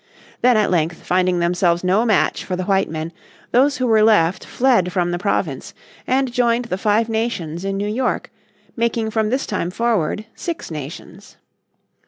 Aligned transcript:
Then 0.41 0.57
at 0.57 0.71
length, 0.71 1.03
finding 1.05 1.37
themselves 1.37 1.83
no 1.83 2.05
match 2.05 2.43
for 2.43 2.55
the 2.55 2.63
white 2.63 2.89
men, 2.89 3.11
those 3.51 3.77
who 3.77 3.85
were 3.85 4.01
left 4.01 4.43
fled 4.43 4.91
from 4.91 5.11
the 5.11 5.19
province 5.19 5.75
and 6.07 6.33
joined 6.33 6.65
the 6.65 6.77
Five 6.79 7.07
Nations 7.07 7.63
in 7.63 7.77
New 7.77 7.87
York, 7.87 8.31
making 8.75 9.11
from 9.11 9.29
this 9.29 9.45
time 9.45 9.69
forward 9.69 10.25
Six 10.33 10.71
Nations. 10.71 11.37